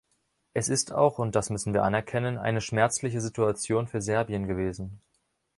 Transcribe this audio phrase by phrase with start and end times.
[0.55, 4.99] Es ist auch und das müssen wir anerkennen eine schmerzliche Situation für Serbien gewesen.